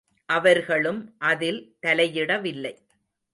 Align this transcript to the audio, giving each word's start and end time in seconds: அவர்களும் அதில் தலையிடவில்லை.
அவர்களும் 0.29 1.15
அதில் 1.17 1.75
தலையிடவில்லை. 1.81 2.73